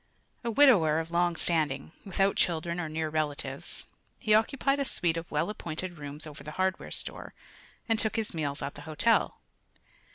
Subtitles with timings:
[0.43, 3.85] A widower of long standing, without children or near relatives,
[4.17, 7.35] he occupied a suite of well appointed rooms over the hardware store
[7.87, 9.37] and took his meals at the hotel.